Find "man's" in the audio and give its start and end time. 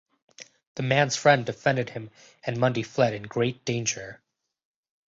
0.81-1.15